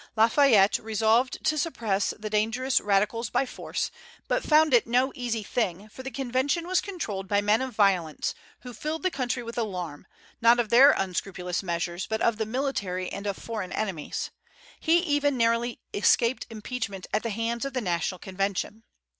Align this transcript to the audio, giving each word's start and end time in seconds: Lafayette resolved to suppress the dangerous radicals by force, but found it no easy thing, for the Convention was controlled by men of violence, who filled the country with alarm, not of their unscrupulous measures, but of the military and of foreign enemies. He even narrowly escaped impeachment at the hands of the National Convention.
Lafayette 0.15 0.79
resolved 0.79 1.45
to 1.45 1.59
suppress 1.59 2.11
the 2.17 2.27
dangerous 2.31 2.81
radicals 2.81 3.29
by 3.29 3.45
force, 3.45 3.91
but 4.27 4.41
found 4.43 4.73
it 4.73 4.87
no 4.87 5.11
easy 5.13 5.43
thing, 5.43 5.89
for 5.89 6.01
the 6.01 6.09
Convention 6.09 6.65
was 6.65 6.81
controlled 6.81 7.27
by 7.27 7.39
men 7.39 7.61
of 7.61 7.75
violence, 7.75 8.33
who 8.61 8.73
filled 8.73 9.03
the 9.03 9.11
country 9.11 9.43
with 9.43 9.59
alarm, 9.59 10.07
not 10.41 10.59
of 10.59 10.69
their 10.69 10.89
unscrupulous 10.89 11.61
measures, 11.61 12.07
but 12.07 12.19
of 12.19 12.37
the 12.37 12.47
military 12.47 13.11
and 13.11 13.27
of 13.27 13.37
foreign 13.37 13.71
enemies. 13.71 14.31
He 14.79 14.97
even 15.01 15.37
narrowly 15.37 15.79
escaped 15.93 16.47
impeachment 16.49 17.05
at 17.13 17.21
the 17.21 17.29
hands 17.29 17.63
of 17.63 17.73
the 17.73 17.79
National 17.81 18.17
Convention. 18.17 18.81